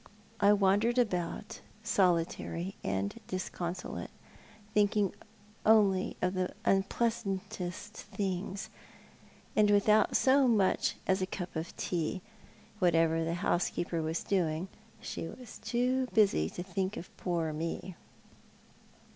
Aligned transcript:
I 0.39 0.51
wandered 0.53 0.97
about, 0.97 1.61
solitary 1.83 2.73
and 2.83 3.13
disconsolate, 3.27 4.09
thinking 4.73 5.09
of 5.13 5.21
only 5.63 6.17
the 6.21 6.55
unpleasantest 6.65 7.93
things, 7.97 8.71
and 9.55 9.69
without 9.69 10.17
so 10.17 10.47
much 10.47 10.95
as 11.05 11.21
a 11.21 11.27
cup 11.27 11.55
of 11.55 11.77
tea. 11.77 12.23
Whatever 12.79 13.23
the 13.23 13.35
housekeeper 13.45 14.01
was 14.01 14.23
doing, 14.23 14.69
she 15.01 15.27
was 15.27 15.59
too 15.59 16.07
busy 16.15 16.49
to 16.49 16.63
think 16.63 16.97
of 16.97 17.15
poor 17.15 17.53
me. 17.53 17.95